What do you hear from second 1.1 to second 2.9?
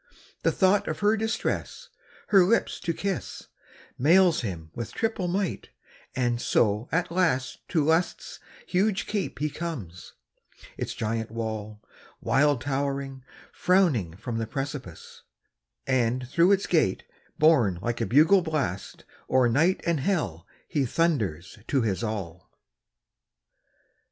distress, her lips